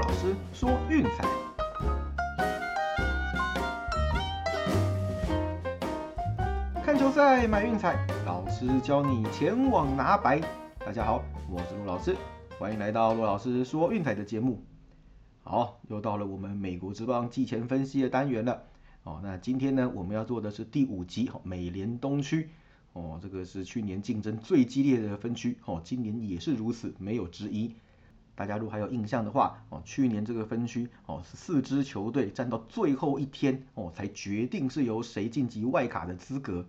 [0.00, 1.24] 老师说运彩，
[6.84, 10.38] 看球赛买运彩，老师教你前往拿白。
[10.80, 12.14] 大家好，我是陆老师，
[12.58, 14.62] 欢迎来到陆老师说运彩的节目。
[15.42, 18.64] 好，又到了我们美国之棒季前分析的单元了。
[19.04, 22.50] 哦，那今天呢，我们要做的是第五集，美联东区。
[22.92, 27.74] 哦，这个是去年竞争最激烈的分区，哦，今年也是如此，没有之一。
[28.36, 36.64] 大家如果还有印象的话，哦，去年这个分区，哦，是四支球队战到最后一天，哦，才决定是由谁晋级外卡的资格。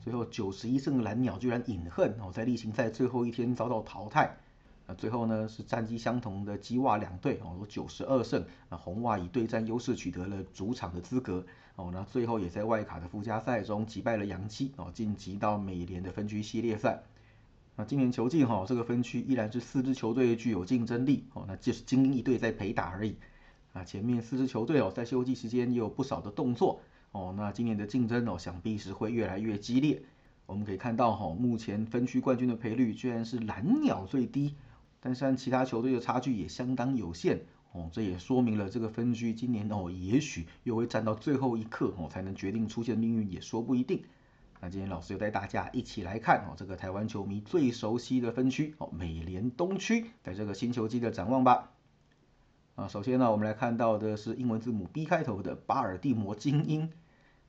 [0.00, 4.36] 最后九十一胜的蓝鸟居然饮恨，哦，在例行赛最后一天遭到淘汰。
[4.84, 11.46] 那最后呢，是战绩相同的基袜两队，哦，有九十二胜，那红袜以对战优势取得了主场的资格。
[11.76, 17.00] 哦，那最后也在外卡的附加赛中击败了洋基，哦，晋级到美联的分区系列赛。
[17.74, 23.16] 那今年球季哈，这个分区依然是四支球队具有竞争力，哦，那就是精英一队在陪打而已。
[23.72, 30.02] 啊，前面四支球队哦，在休季期间也有不少的动作，哦，那今年的竞争哦，想必是会越来越激烈。
[30.44, 34.54] 我们可以看到哈，目前分区冠军的赔率居然是蓝鸟最低，
[35.00, 37.40] 但是按其他球队的差距也相当有限。
[37.72, 44.02] 哦，这也说明了这个分区今年哦，也许又会战到最后一刻哦，才能决定出现命运，也说不一定。
[44.64, 51.72] 那今天老师又带大家一起来看哦，这个台湾球迷最熟悉的分区哦，美联东区，在这个新球季的展望吧。
[52.76, 56.92] 啊，首先呢，我们来看到的是英文字母 B 开头的巴尔的摩精英。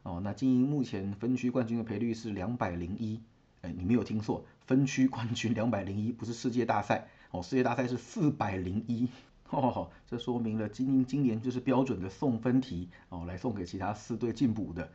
[0.02, 3.22] 哦，那精英目前分区冠军的赔率是两百零一。
[3.62, 9.08] 哎，你没有听错，分区冠军两百零一，不是世界大赛哦，世界大赛是四百零一。
[9.52, 14.90] 哦，这说明了精英今年就是标准的送分题哦，来送给其他四队进补的。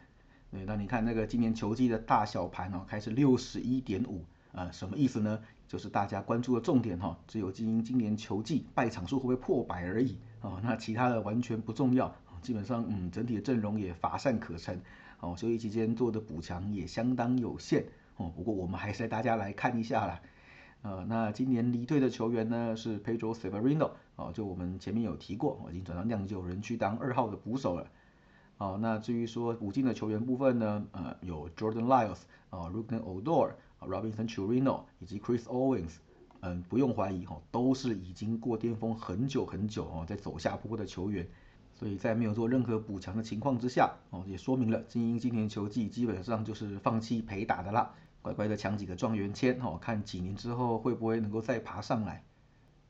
[0.50, 5.38] 对，那你看那个今年球季的大小盘哦，开始六十一点五，呃，什么意思呢？
[5.66, 14.80] 就是大家关注的重点哈，只有精英今年球季败场数会不会破百而已哦，那其他的完全不重要，基本上嗯，整体的阵容也乏善可陈
[15.20, 17.84] 哦，休息期间做的补强也相当有限
[18.16, 18.32] 哦。
[18.34, 20.20] 不过我们还是带大家来看一下啦。
[20.80, 27.86] 呃，那今年离队的球员呢是 Pedro Severino，哦，就我们前面有提过，我已经转到酿酒人去当二号的捕手了。
[28.58, 32.18] 哦，那至于说补进的球员部分呢，呃，有 Jordan Lyles，
[32.50, 35.96] 啊 r u k e n Odor，Robinson Chirino 以及 Chris Owens，
[36.40, 41.26] 嗯，不用怀疑哈，都是已经过巅峰很久很久哦，在走下坡的球员。
[41.74, 47.94] 所以在没有做任何补强的情况之下，哦，也说明了精英今年球季基本上就是放弃陪打的啦。
[48.20, 52.24] 乖乖的抢几个状元签，哈，看几年之后会不会能够再爬上来。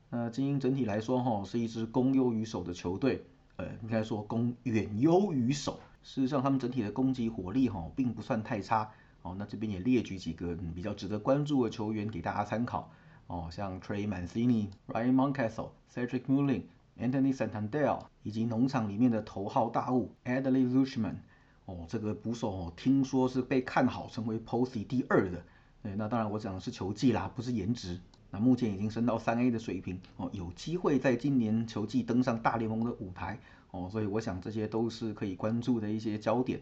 [0.08, 3.26] 那精英整体来说，哈，是一支攻优于守的球队，
[3.58, 5.80] 呃，应该说攻远优于守。
[6.02, 8.90] 事实上，他们整体的攻击火力，哈，并不算太差。
[9.22, 12.90] 哦，那这边也列举几个比较值得关注的球员给大家参考。
[13.26, 16.62] 哦，像 Trey Mancini、Ryan Montcastle、Cedric Mullin、
[16.98, 21.16] Anthony Santander，以及农场里面的头号大物 Adley Zushman。
[21.64, 25.42] 哦，这个捕手哦，听说是被看好成为 Posey 第二的。
[25.82, 28.00] 对，那当然我讲的是球技啦，不是颜值。
[28.30, 33.38] 那目前已经升到三 A 的水平哦，有机会在今年球季登上大联盟的舞台
[33.70, 36.60] 哦，所以我想这些都是可以关注的一些焦点。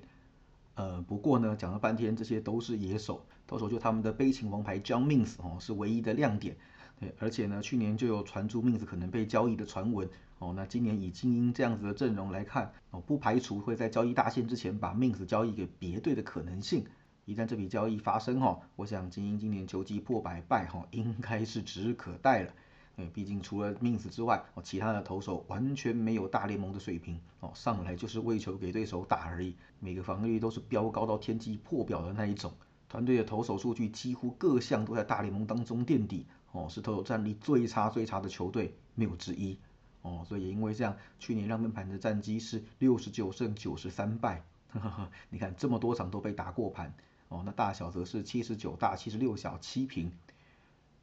[0.74, 6.56] 呃，不过呢，讲了半天，这些都是野手，到时候就他们的悲情王牌 John Means 哦，是唯一的亮点。
[7.00, 10.08] 对，而且呢，去年就有传出 Means 可能被交易的传闻。
[10.38, 16.84] 哦，那今年以精英这样子的阵容来看，哦，不排除会在交易大限之前把 Mins 交易给别队的可能性。
[17.26, 22.52] 一旦这笔交易发生哈，我想精英今年球季破百败哈，应该是指日可待了。
[22.94, 27.20] 对，毕竟除了 Mins 之外，哦，其他的投手完全没有大联盟的水平。
[27.40, 32.52] 哦，上来就是为球给对手打而已，每个防御率都是飙高到天际破表的那一种。
[32.88, 36.24] 团队的投手数据几乎各项都在大联盟当中垫底。
[36.52, 39.58] 哦，是投手战力最差最差的球队，没有之一。
[40.02, 44.44] 哦，所以也因为这样，去年让分盘的战绩是六十九胜九十三败，
[45.28, 46.94] 你看这么多场都被打过盘，
[47.36, 50.10] 哦，那大小则是七十九大七十六小七平。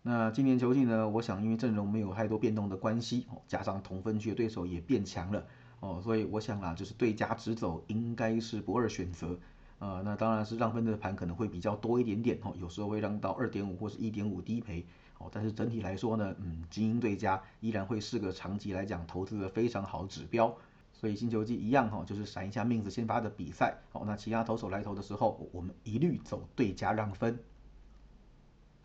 [0.02, 5.46] 那今年球季呢，我想因为阵容没有太多变动的关系，哦，加上同分区的对手也变强了，
[5.80, 9.40] 哦，所以我想啊，就是对家直走应该是不二选择，
[9.78, 14.86] 呃，那当然是让分的盘可能会比较多一点点，哦，有时候会让到二点五或是一点五低赔。
[15.20, 20.54] 哦但是整体来说呢，嗯，精英对家依然会是个长期来讲投资的非常好指标。
[21.04, 23.78] 所以新球季一样哈，就是闪一下命子先发的比赛。
[23.92, 27.38] 好，那其他投手来投的时候，我们一律走对家让分。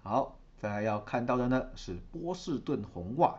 [0.03, 3.39] 好，再来要看到的呢是波士顿红袜。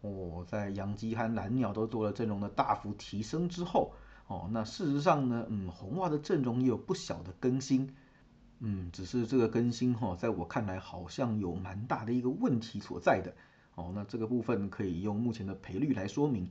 [0.00, 3.92] 哦，在洋基和蓝鸟都做了阵容的大幅提升之后，
[4.26, 7.94] 哦，那事实上呢，嗯，红袜的阵容也有不小的更新。
[8.58, 13.32] 嗯，只是这个更新哈，在我看来好像有蛮大的一个问题所在的。
[13.76, 16.50] 哦，那这个部分可以用目前的赔率来说明。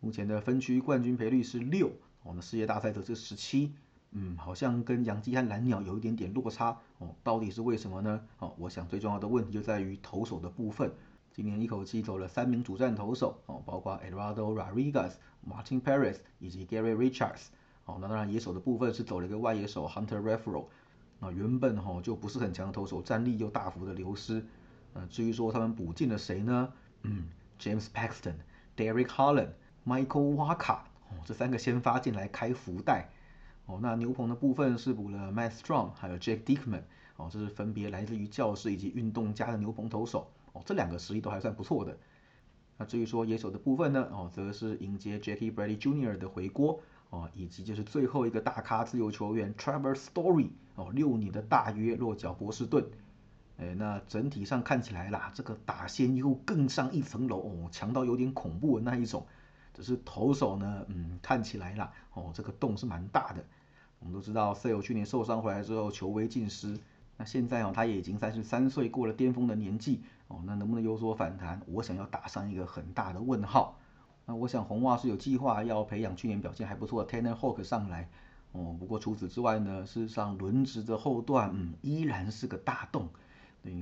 [0.00, 1.90] 目前的分区冠军赔率是六，
[2.22, 3.72] 我们世界大赛则是十七，
[4.12, 8.20] 嗯，好像跟洋基和蓝鸟有一点点落差，哦，到底是为什么呢？
[8.38, 10.92] 哦，我想最重要的问题就在于投手的部分，
[11.32, 15.14] 今年一口气走了三名主战投手，哦，包括 Eduardo Rodriguez、
[15.44, 17.46] Martin Perez 以及 Gary Richards，
[17.84, 20.66] 哦，那当然野手的部分是走了一个外野手 Hunter Refro，
[21.18, 24.44] 那原本哈就不是很强的投手战力又大幅的流失，
[24.94, 26.72] 那至于说他们补进了谁呢？
[27.02, 27.24] 嗯
[27.58, 28.34] ，James Paxton、
[28.76, 29.48] Derek Holland。
[29.88, 33.08] Michael Waka 哦，这三个先发进来开福袋
[33.64, 33.78] 哦。
[33.80, 36.82] 那牛棚的部分是补了 Matt Strong，还有 Jack Dickman
[37.16, 41.96] 哦，这是分别来自于教室以及运动家的牛棚投手哦，这两个实力都还算不错的。
[42.76, 46.18] 那至于说野手的部分呢哦，则是迎接 Jackie Bradley Jr.
[46.18, 52.84] 的回锅哦，以及就是最后一个大咖自由球员 Trevor Story 哦，六年的大约落脚波士顿。
[53.56, 59.26] 哎，那整体上看起来啦，这个打线又更上一层楼哦，强到有点恐怖的那一种。
[59.78, 63.44] 只是投手呢，嗯，看起来啦，哦，这个洞是蛮大的。
[64.00, 66.76] 我们都知道 s a l 去年受伤回来之后，球威尽失。
[67.16, 71.60] 那现在哦，他也已经三十三岁，过了巅峰的年纪，哦，那能不能有所反弹？
[71.66, 73.78] 我想要打上一个很大的问号。
[74.26, 78.08] 那我想红袜是有计划要培养去年表现还不错的 Tanner Hawk 上来。
[78.52, 83.08] 哦，不过除此之外呢，事实上轮值的后段，嗯，依然是个大洞。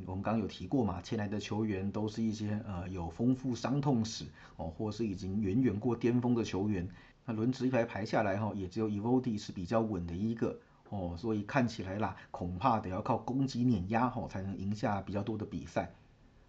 [0.06, 4.24] 我们刚刚有提过嘛，签来的球员都是一些呃有丰富伤痛史
[4.56, 6.88] 哦，或是已经远远过巅峰的球员。
[7.24, 10.58] 那轮值一排排下来哈，也只有 Evody 是比较稳的一个
[10.90, 15.92] 哦，所以看起来啦，恐怕得要靠攻击碾压哈，才能赢下比较多的比赛。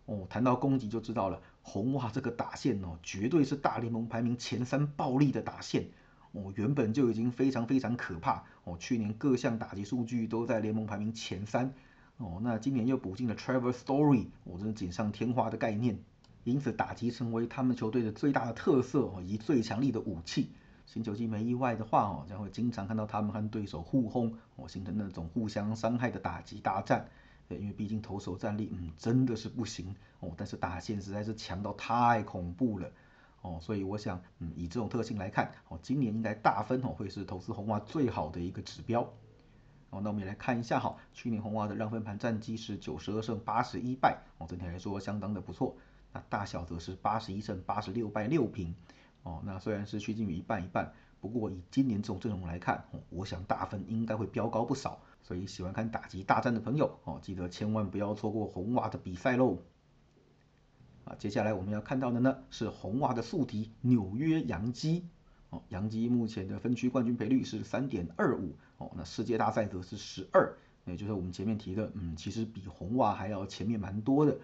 [0.06, 5.90] 哦，谈到攻击就知道了，红袜这个打线哦，绝对是大联盟排名前三暴力的打线
[6.32, 11.74] 哦，原本就已经非常非常可怕哦，去年各项打击数据都在联盟排名前三。
[12.18, 16.00] 哦，那今年又补进了 Trevor Story，我真是锦上添花的概念。
[16.44, 20.50] 因此打击成为他们球队的最大的特色哦，以及最强力的武器。
[20.86, 27.10] 新球季没意外的话哦，将会经常看到他们和对手互轰哦，形成那种互相伤害的打击大战。
[27.50, 32.90] 对，因为毕竟投手战力嗯真的是不行哦，但是打线实在是强到太恐怖了
[33.42, 39.14] 哦，所以我想嗯以这种特性来看哦，今年应该大分哦会是投资红袜最好的一个指标。
[39.90, 45.76] 哦，那我们也来看一下哈，去年红袜的让分盘战绩是九十二胜八十一败，哦，整体来说相当的不错。
[46.14, 48.76] 那大小则是八十一胜八十六败六平，
[49.24, 55.00] 哦，那虽然是趋近于一半一半，不过以今年这种阵容来看，哦，我想大分应该会飙高不少。
[55.22, 59.58] 所以喜欢看打击大战的朋友，哦，记得千万不要错过红袜的比赛喽。
[61.04, 65.08] 啊，接下来我们要看到的呢是红袜的宿敌纽约洋基。
[65.50, 70.54] 哦，洋基目前的分区冠军赔率是三点二五，哦，那世界大赛则是十二，
[70.86, 74.38] 也就是我们前面提的，嗯，其实比红袜还要前面蛮多的。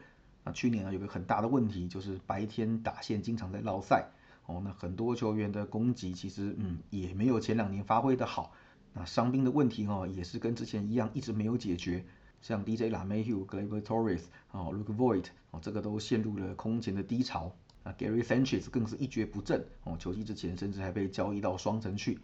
[0.45, 4.07] 那去年呢有个很大的问题，就是白天打线经常在绕赛，
[4.45, 8.53] 哦，那很多球员的攻击其实，嗯，也没有前两年发挥的好。
[8.93, 12.05] 那伤兵的问题哦，也是跟之前一样，一直没有解决。
[12.41, 17.55] 像 DJ Lamayhu、Gleber Torres、哦，Luke Voigt，哦，这个都陷入了空前的低潮。
[17.83, 22.19] 那 Gary Sanchez 更是一蹶不振哦，球季之前甚至还被交易到双城去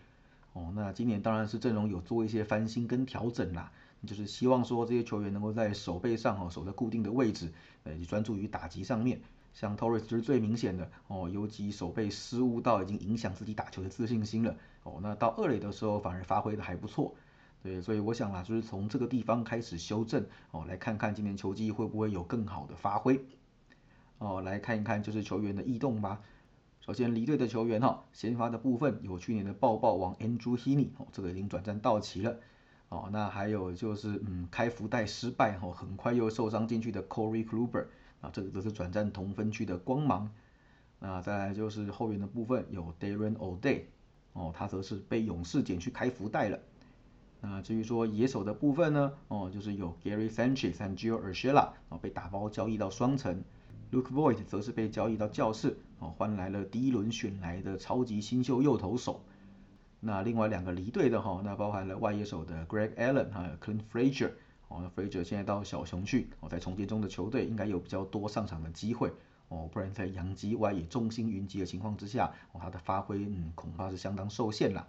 [0.53, 0.71] 哦。
[0.75, 3.71] 那今年当然是阵容有做一些翻新跟调整啦，
[4.05, 7.51] 就是希望说这些球员能够在手背上哦守在固定的位置，
[7.83, 9.19] 呃，专注于打击上面。
[9.51, 14.99] 像 Torres 就是最明显的哦，尤其手背失误到已经影响自己打球的自信心了哦。
[15.01, 17.13] 那到二垒的时候反而发挥的还不错，
[17.63, 23.19] 对，所以我想啦，就是从这个地方开始修正哦，来看看今年球季会不会有更好的发挥。
[24.19, 26.21] 哦，来看一看就是球员的异动吧。
[26.81, 32.37] 首先离队的球员哈，先发的部分有去年的爆爆王 Andrew Heaney，哦，这个已经转战到齐了。
[32.89, 37.85] 哦，那还有就是嗯，开福袋失败哈，很快又受伤进去的 Corey Kluber，
[38.21, 40.31] 啊，这个都是转战同分区的光芒。
[40.99, 43.83] 那再来就是后援的部分有 Darren O'Day，
[44.33, 46.59] 哦，他则是被勇士捡去开福袋了。
[47.41, 53.43] 那至于说野手的部分呢，哦，就是有 Gary Sanchez 和 Gio Urshela，哦，被打包交易到双城。
[53.91, 59.23] Luke Voigt 则是被交易到教室，哦，换来了第一轮选来的超级新秀右投手。
[59.99, 64.31] 那另外两个离队的哈，那包含了外野手的 Greg Allen 还有 Clint Frazier，
[64.67, 69.11] 哦，那 Frazier 现在到小熊去，哦，在重建中的球队应该有比较多上场的机会，
[69.47, 74.87] 哦，不然在洋基外野重心云集的情况之下，哦，他的发挥嗯恐怕是相当受限了。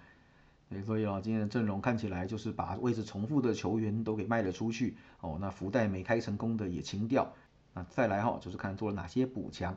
[0.85, 7.33] 所以啊，今天的阵容看起来就是把位置重复的球员都给卖了出去，哦，那福袋没开成功的也清掉。
[7.73, 9.77] 那再来哈，就是看做了哪些补强。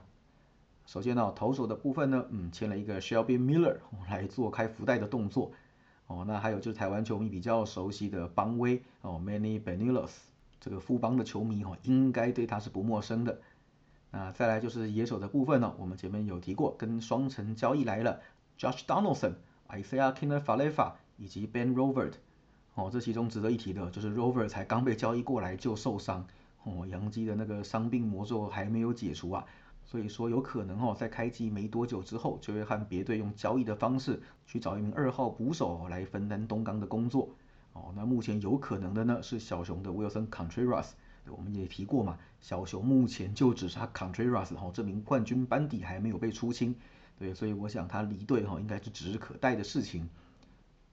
[0.86, 3.78] 首先呢，投手的部分呢，嗯，签了一个 Shelby Miller
[4.10, 5.52] 来做开福袋的动作。
[6.08, 10.12] 哦，那还有就是台湾球迷比较熟悉的邦威哦，Many Benulos，
[10.60, 13.40] 这个富邦的球迷哈，应该对他是不陌生的。
[14.12, 18.20] 那再来就是野手的部分呢，我们前面有提过，跟双城交易来了
[18.60, 19.36] ，Josh Donaldson、
[19.70, 22.16] Isaiah Kiner-Falefa 以及 Ben Rovert。
[22.76, 26.28] 哦，这其中值得一提的就是 Rover 才刚被交易过来就受伤，
[26.64, 29.46] 哦，杨基的那个伤病魔咒还没有解除啊。
[29.86, 37.30] 所以说有可能哦，在开机没多久之后，就会和别队用交易的方式去找一名二号捕手来分担东冈的工作。
[37.74, 40.92] 哦，那目前有可能的呢是小熊的 Wilson Contreras，
[41.28, 46.74] 我们也提过嘛，小熊目前就只差 Contreras 哈，这名冠军班底还没有被出清。
[47.20, 50.10] 对，所以我想他离队哈应该是指日可待的事情。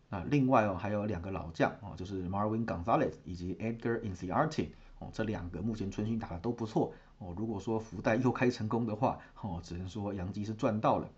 [0.09, 6.95] 那另外哦还有两个老将哦，就是 Marvin Gonzalez 以及 Edgar Inciarte 哦，这两个目前春训打的都不错。
[7.19, 11.11] 哦，如果说福袋又开成功的话，哦，只能说杨基是赚到了。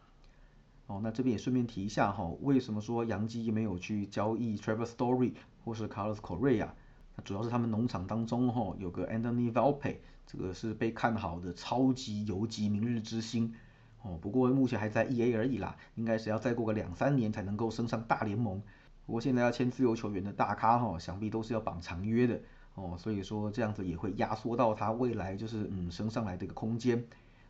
[0.86, 5.34] 哦，那这边也顺便提一下哈，为什么说杨基没有去交易 Trevor Story
[5.64, 6.68] 或是 Carlos Correa？
[7.14, 9.96] 那主要是他们农场当中哈有个 Anthony Valpe，
[10.26, 13.54] 这个是被看好的超级游击明日之星。
[14.02, 18.60] 哦，不过目前还在 EA 而已啦，应该是要再过个两三年才能够升上大联盟。
[19.06, 22.40] 不过现在要签自由球员的大咖哈，想必都是要绑长约的。
[22.74, 27.04] 哦，所以说这样子也会压缩到它未来就是嗯升上来的一个空间。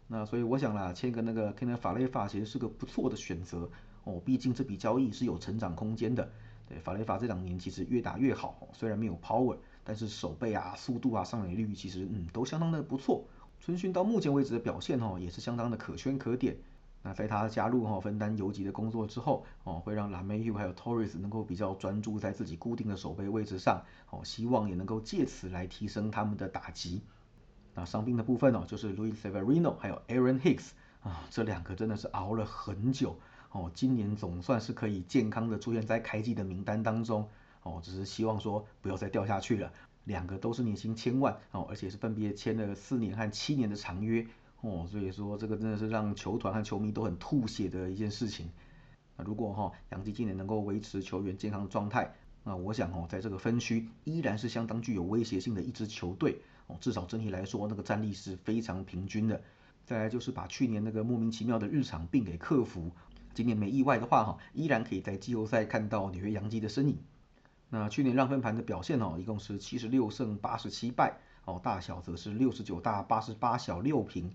[0.08, 3.70] 那所以我想啦，签个那个 Kenner 法雷法其实是个不错的选择。
[4.04, 6.28] 哦，毕竟这笔交易是有成长空间的。
[6.68, 13.24] 对，法雷法这两年其实越打越好，虽然没有 power，但是手背啊、速度啊、上垒率其实嗯都相当的不错。
[13.60, 16.56] 春训到目前为止的表现哦，也是相当的可圈可点。
[17.02, 27.02] 那在他加入哈分担游击的工作之后，哦，会让 l a m e u 还有 Torres 能够比较专注在自己固定的守备位置上，哦，希望也能够借此来提升他们的打击。
[27.74, 30.70] 那伤兵的部分哦，就是 Louis Severino 还有 Aaron Hicks
[31.02, 33.18] 啊，这两个真的是熬了很久，
[33.50, 37.28] 哦，今年总算是可以健康的出现在开季的名单当中，
[37.62, 39.72] 哦，只是希望说不要再掉下去了。
[40.04, 44.26] 两个都是年薪千万，哦，而且是分别签了四年和七年的长约。
[44.62, 48.48] 哦，所以说这个真的是让球团和球迷都很吐血的一件事情。
[49.16, 52.14] 那如果哈杨基今年能够维持球员健康的状态，
[52.44, 56.40] 那我想哦，在这个分区依然是相当具有威胁性的一支球队。
[56.68, 59.42] 哦，至少整体来说那个战力是非常平均的。
[59.84, 62.92] 再来就是把去年那个莫名其妙的日常病给克服，
[63.34, 66.96] 今年没意外的话哈，依然可以在季后赛看到纽约洋基的身影。
[67.68, 74.32] 那去年让分盘的表现哦，一共是七十六胜八十七败，哦大小则是六十九大八十八小六平。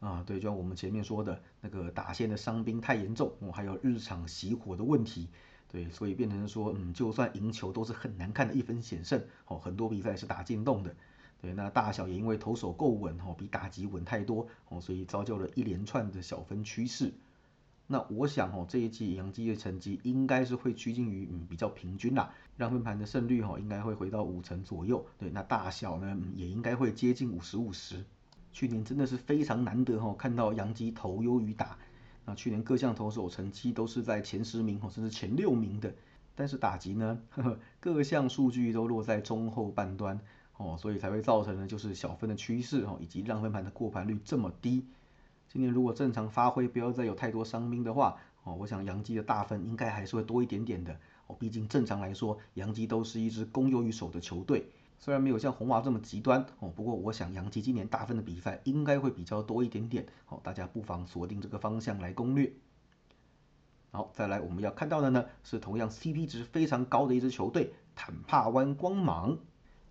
[0.00, 5.28] 啊，对，就像我们前面说的那个打线的伤兵太严重，哦，还有日常熄火的问题，
[5.72, 10.94] 对，所以变成说，嗯，就算赢球都是很难看的一分险胜，哦，很多比赛是打进洞的，
[11.42, 17.12] 对，那大小也因为投手够稳，哦，比打击稳太多，哦，所以造就了一连串的小分趋势。
[17.88, 28.04] 那我想，哦，这一季杨基的成绩应该是会趋近于，嗯，比较平均啦，让分盘的胜率，哦，应该会回到五成左右，对，那大小呢，也应该会接近五十五十。
[28.52, 31.76] 去年真的是非常难得哈，看到杨基投优于打。
[32.24, 35.94] 那去年各项投手成绩都是在前十名哦，甚至前六名的。
[36.34, 40.20] 但是打击呢，呵呵，各项数据都落在中后半端
[40.56, 44.84] 哦，所以才会造成呢就是小分的趋势哦，以及让分盘的过盘率这么低。
[45.48, 51.36] 今年如果正常发挥，不要再有太多伤兵的话哦，我想杨基的大分应该还是会多一点点的哦。
[51.40, 54.68] 毕竟正常来说，杨基都是一支攻优于守的球队。
[54.98, 62.52] 虽然没有像红袜这么极端哦，不过我想杨基今年大分的比赛应该会比较多一点点哦，大家不妨锁定这个方向来攻略。
[63.90, 69.38] 好，再来我们要看到的呢是同样 CP 值非常高的一支球队坦帕湾光芒。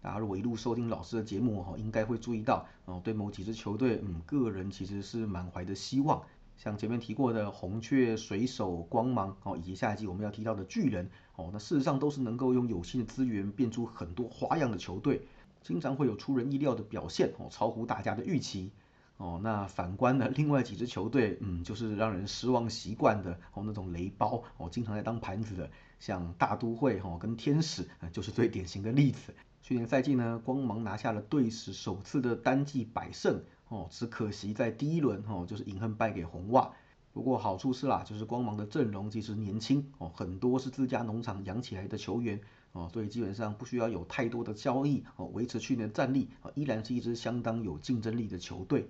[0.02, 6.22] 大家如果一路收听老师的节目哦，应该会注意到哦，对某几支球队，嗯，个人其实是满怀的希望。
[6.58, 15.22] 像前面提过的红雀、水手、光芒哦，以及下一季我们要提到的巨人哦，那事实上都是能够用有限的资源变出很多花样的球队，
[15.62, 18.72] 经常会有出人意料的表现哦，超乎大家的预期
[19.18, 19.40] 哦。
[19.44, 29.36] 那反观呢，另外几支球队，嗯，就是让人失望习惯的哦，那种雷包哦，经常在当盘子的，像大都会哦跟天使，就是最典型的例子。
[29.62, 33.44] 去年赛季呢，光芒拿下了队史首次的单季百胜。
[33.70, 36.72] 哦，只可惜在第一轮哦，就是隐恨败给红袜。
[37.14, 42.40] 不过好处是啦，就是光芒的阵容其实年轻哦，很多是自家农场养起来的球员
[42.74, 48.88] 哦，所以基本上不需要有太多的交易哦，维持去年战力啊，依然是一支相当有竞争力的球队。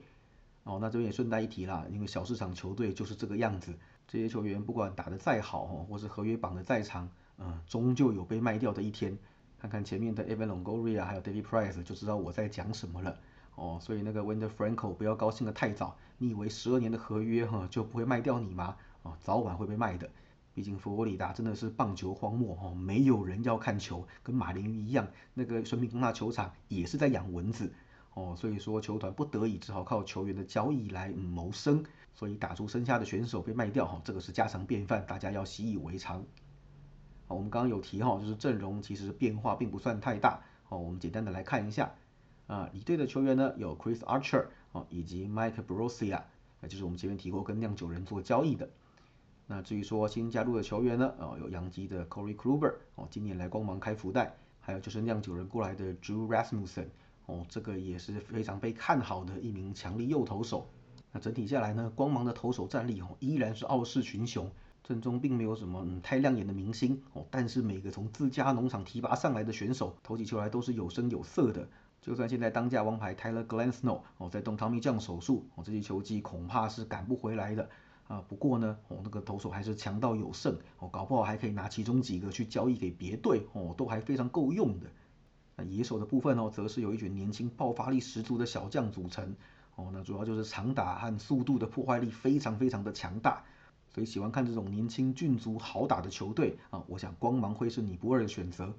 [0.63, 3.74] 哦，那这边也顺带一提啦，因为小市场球队就是这个样子，
[4.10, 9.17] 这些球员不管打得再好哦，或是合约绑得再长，嗯，终究有被卖掉的一天。
[9.60, 13.17] 看看前面的 Evan Longoria 还有 David Price 就知道我在讲什么了。
[13.58, 18.78] 哦，所以那个 Wender Franco 不要高兴的太早，你以为十二年的合约哈就不会卖掉你吗？
[19.02, 20.08] 哦，早晚会被卖的。
[20.54, 27.74] 毕竟佛罗里达真的是棒球荒漠哈，没有人要看球，跟马林鱼一样，那个孙平工大球场也是在养蚊子。
[28.14, 31.84] 哦，所以说球团不得已只好靠球员的交易来谋生，
[32.14, 36.24] 所以打出身下的选手被卖掉哈，这个是家常便饭，大家要习以为常。
[37.28, 40.42] 好，我们刚刚有提哈，就是阵容其实变化并不算太大。
[40.70, 41.94] 哦，我们简单的来看一下，
[42.48, 46.24] 啊，离队的球员呢有 Chris Archer 哦，以及 Mike Brosia，
[46.62, 48.70] 那就是我们前面提过跟酿酒人做交易的。
[49.46, 56.88] 那至于说新加入的球员呢，哦，有洋基的 Corey Kluber 哦，今年来光芒开福袋，还有就是酿酒人过来的 Drew Rasmussen
[57.25, 60.68] 哦，这个也是非常被看好的一名强力右投手。
[61.12, 64.51] 那整体下来呢，光芒的投手战力哦依然是傲视群雄，
[64.84, 71.68] 阵中并没有什么嗯太亮眼的明星哦，但是每个从自家农场提拔上来的选手投起球来都是有声有色的。
[72.01, 77.70] 就算现在当家王牌 Tyler Glasnow 哦在动 Tommy 酱手术哦，这些球技恐怕是赶不回来的。
[78.08, 84.88] 啊，不过呢，哦，那个投手还是强到有剩，哦，搞不好还可以拿其中几个去交易给别队，哦，都还非常够用的。
[85.58, 89.36] 那野手的部分哦，则是有一群年轻、爆发力十足的小将组成，
[89.75, 93.44] 哦，那主要就是长打和速度的破坏力非常非常的强大，
[93.89, 98.74] 所以喜欢看这种年轻、俊足、好打的球队啊，我想光芒会是你不二的选择。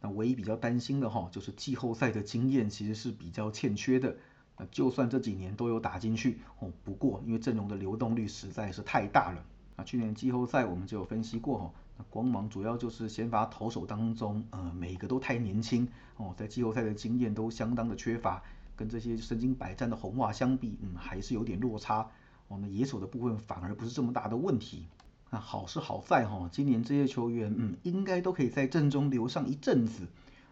[0.00, 4.16] 那唯一比较担心的哈，就是季后赛的经验其实是比较欠缺的。
[4.56, 9.44] 那就算这几年都有打进去哦，不过因为阵容的流动率实在是太大了。
[9.76, 18.42] 啊，去年季后赛我们就有分析过哈，那光芒主要就是先发投手当中，呃，每个都太年轻哦，在季后赛的经验都相当的缺乏，
[18.76, 22.06] 跟这些身经百战的红袜相比，嗯，还是有点落差。
[22.48, 24.86] 我们野手的部分反而不是这么大的问题。
[25.30, 30.06] 那好是好在哈，今年这些球员，嗯，应该都可以在阵中留上一阵子。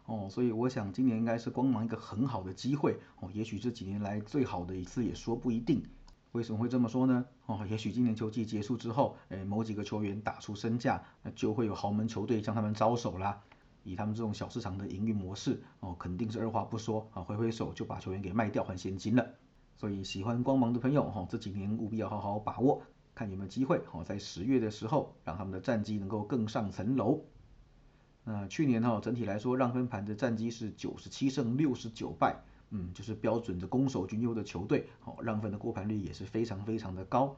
[0.06, 5.82] 哦，所以我想今年应该是光芒一个很好的机会哦，也许这几年来最好的一次也说不一定。
[6.32, 7.24] 为什么会这么说呢？
[7.46, 13.40] 哦，也许今年球季结束之后，哎，某几个球员打出身价，那就会有豪门球队向他们招手啦。
[13.84, 19.26] 以他们这种小市场的营运模式，哦，肯定是二话不说啊，挥挥手就把球员给卖掉换现金了。
[19.76, 22.82] 所以喜欢光芒的朋友，哈，这几年务必要好好把握，
[23.18, 27.20] 看有没有机会，哦，在十月的时候让他们的战绩能够更上层楼。
[28.22, 32.36] 那去年哈整体来说让分盘的战绩是九十七胜六十九败，
[32.70, 37.34] 嗯，就是标准的攻守均优的球队，好让分的过盘率也是非常非常的高。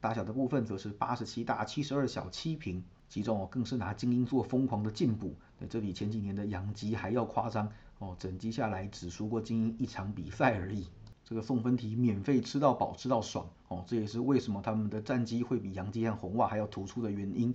[0.00, 10.88] 大小的部分则是八十七大七十二小七平，其中哦更是拿精英做疯狂的进步，那这比前几年的养鸡还要夸张哦，整季下来只输过精英一场比赛而已。
[11.32, 17.54] 这个送分题免费吃到饱吃到爽哦，这也是为什么他们的战绩会比洋基和红袜还要突出的原因。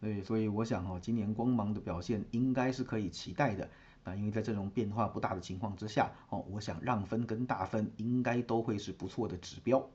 [0.00, 3.68] 对，所以我想哦，今年光芒的表现应该是可以期待的。
[4.02, 9.86] 那因为在这种变化不大的情况之下，哦，我想让分跟大分应该都会是不错的指标。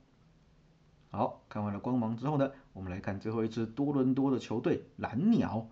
[1.10, 5.66] 好看完了光芒之后呢，我们来看最后一支多伦多的球队蓝鸟。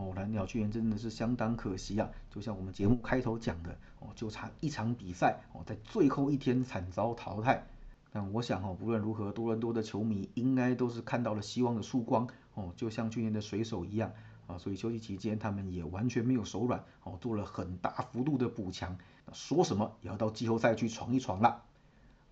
[0.00, 7.66] 哦，蓝鸟去年真的是相当可惜啊，就像我们节目开头讲的，哦，就差一场比赛，哦，在最后一天惨遭淘汰。
[8.10, 14.10] 但我想哦，不论如何，多伦多的球迷应该都是看到了希望的曙光哦，就像去年的水手一样
[14.46, 18.96] 啊，所以休息期间他们也完全没有手软哦，做了很大幅度的补强，
[19.34, 21.62] 说什么也要到季后赛去闯一闯了。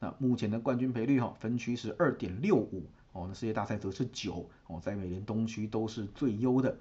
[0.00, 6.78] 那目前的冠军赔率哈，分区是二点六五哦，那世界大赛则是九哦，在美联东区都是最优的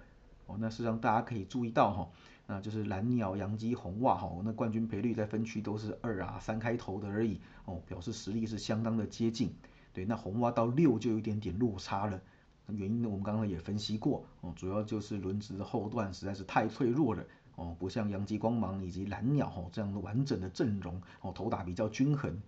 [0.47, 2.09] 哦，那实际上大家可以注意到哈。
[2.49, 9.53] 那就是蓝鸟、洋基、红袜哈，那冠军赔率在分区都是二啊三开头的而已哦，表示实力是相当的接近。
[9.91, 12.21] 对，那红袜到六就有一点点落差了，
[12.67, 17.21] 原因呢我们刚刚也分析过哦，主要就是轮值的后段实在是太脆弱了
[17.55, 22.41] 哦，不像洋基、光芒以及蓝鸟哈这样的完整的阵容哦，投打比较均衡。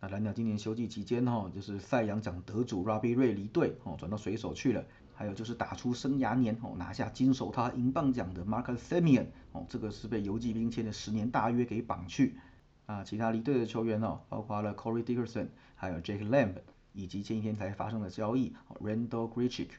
[0.00, 4.84] 那蓝鸟今年休季期间哈，就是赛扬奖得主 Robbie Ray 离队哦，转到水手去了。
[5.18, 12.36] 还有就是打出生涯年哦，拿下金手套银棒奖的 Marcus Semien 哦，这个是被游击兵签的十年大约给绑去
[12.84, 13.02] 啊。
[13.02, 16.56] 其他离队的球员哦，包括了 Corey Dickerson，还有 Jake Lamb，
[16.92, 19.70] 以及前一天才发生的交易 Randall Grichuk，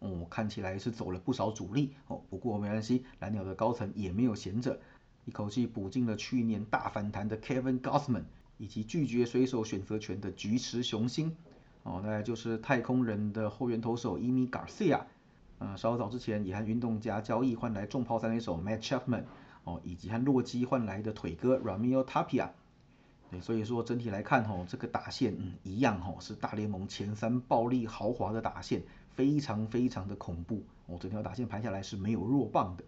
[0.00, 2.20] 哦，看起来是走了不少主力哦。
[2.28, 4.78] 不过没关系，蓝鸟的高层也没有闲着，
[5.24, 8.24] 一口气补进了去年大反弹的 Kevin Gossman，
[8.58, 11.34] 以及拒绝水手选择权的菊池雄星。
[11.84, 15.06] 哦，那就是太空人的后援投手伊米·卡西亚，
[15.58, 19.24] 啊，稍早之前也和运动家交易换来重炮三垒手 Matt Chapman，
[19.64, 22.48] 哦，以及和洛基换来的腿哥 Ramiotapia
[23.30, 28.82] 对，所以说整体来看，吼，这个打线，嗯，一样，吼，是大联盟前三暴力豪华的打线，
[29.14, 32.84] 非常非常的恐怖，哦，整条打线排下来是没有弱棒的，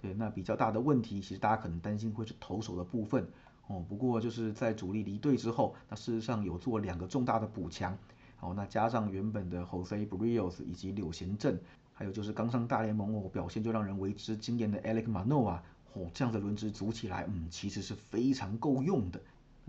[0.00, 3.26] 对，那比较大的问题，其实大家可能担心会是投手的部分，
[3.66, 7.98] 哦，不过就是在主力离队之后，那事实上有做两个重大的补强。
[8.40, 11.60] 好，那加上原本的 Jose Brios 以及柳贤镇，
[11.92, 15.58] 还有就是刚上大联盟哦，表现就让人为之惊艳的 Alex Manoa，
[15.92, 19.20] 哦，这样的轮值组起来，嗯，其实是非常够用的。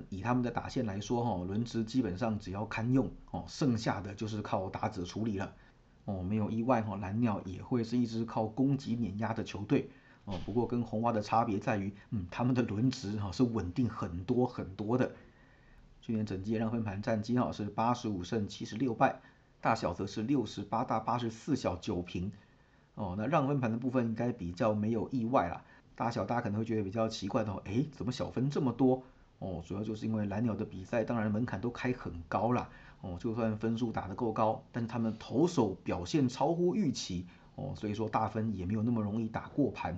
[0.10, 5.51] 以他们的打线来说，哈，轮值基本上只要堪用，哦，剩下的就是靠打者处理了。
[6.05, 9.89] 哦，没有意外，哈，蓝鸟也会是一支靠攻击碾压的球队。
[10.25, 15.12] 哦，不过跟红袜的差别在于，嗯，他们的轮值哈是稳定很多很多的。
[16.10, 19.22] 去年整季让分盘战绩哈是八十五胜七十六败，
[19.62, 22.32] 大小则是六十八大八十四小九平。
[22.95, 25.63] 哦，那让分盘的部分应该比较没有意外啦。
[25.93, 29.04] 大小大家可能会觉得比较奇怪的哦，哎，怎么小分这么多？
[29.38, 32.67] 哦，主要就是因为蓝鸟的比赛，当然门槛都开很高啦。
[33.02, 37.28] 哦，就算分数打得够高，但是他们投手表现超乎预期。
[37.54, 39.95] 哦，所以说大分也没有那么容易打过盘。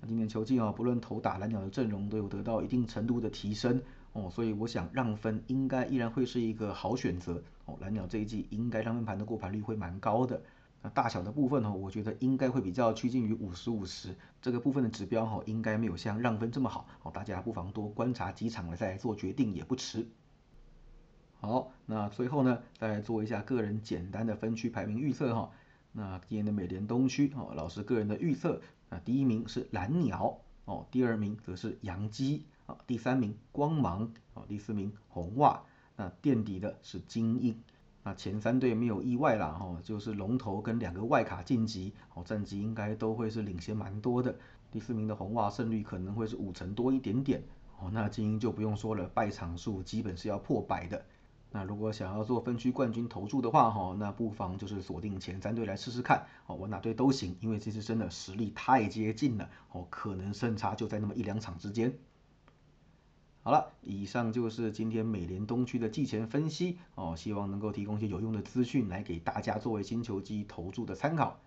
[0.00, 3.82] 那今年球季啊，不论投打蓝鸟的阵容都有得到一定程度的提升。
[4.12, 7.42] 哦，所以我想让分应该依然会是一个好选择。
[7.66, 10.42] 哦，蓝鸟这一季应该让分盘的过盘率会蛮高的。
[10.80, 20.06] 那大小的部分呢，我觉得应该会比较趋近于五十五十，这个部分的指标哈，应该没有像让分这么好，哦，大家不妨多观察几场了再做决定也不迟。
[21.40, 25.50] 好，那最后呢，再做一下个人简单的分区排名预测哈。
[25.92, 35.62] 那今年的美联东区哦，老师个人的预测，那第一名是蓝鸟哦，第二名则是洋基啊，第三名光芒哦，第四名红袜，
[35.96, 37.58] 那垫底的是精英。
[38.04, 44.36] 那前三队没有意外啦，哈，就是龙头跟两个外卡晋级，哦，战绩应该都会是领先蛮多的。
[44.70, 47.42] 第四名的红袜胜率可能会是五成多一点点，
[47.80, 51.02] 哦，那精英就不用说了，败场数基本是要破百的。
[51.50, 61.98] 那如果想要做分区冠军投注的话，哈，那不妨就是锁定前三队来试试看，哦，我哪队都行，因为这次真的实力太接近了，哦，可能胜差就在那么一两场之间。
[63.48, 71.40] 好了，以上就是今天美联东区的季前分析哦，希望能够提供一些有用的资讯来给大家作为星球机投注的参考。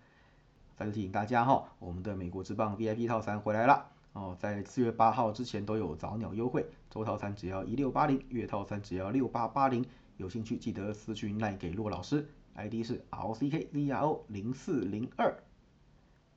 [0.76, 9.86] 再次提醒大家哈，我们的美国之棒 VIP 套餐回来了哦，在四月八号之前都有早鸟优惠，周套餐只要一六八零，月套餐只要六八八零，
[10.16, 15.32] 有兴趣记得私讯赖给骆老师，ID 是 RCKZRO 零四零二。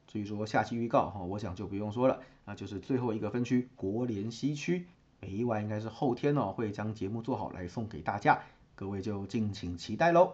[0.05, 4.85] 至于说下期预告哈，我想就不用说了，那就是最后一个分区国联西区。
[5.25, 8.39] 没意外，应该是后天哦，会将节目做好来送给大家，
[8.75, 10.33] 各位就敬请期待喽。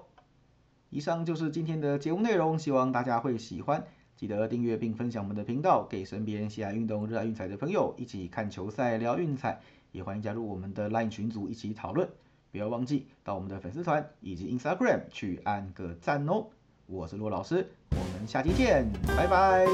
[0.90, 3.86] 以上就是今天的节目内容，希望大家会喜欢，
[4.18, 9.62] 记得订阅并分享我们的频道，给身边喜爱运动、热爱运彩的朋友一起看球赛、聊运彩，
[9.94, 12.10] 也欢迎加入我们的 LINE 群组一起讨论。
[12.52, 16.48] 不要忘记到我们的粉丝团以及 Instagram 去按个赞哦。
[16.86, 19.66] 我是骆老师，我们下期见，拜拜。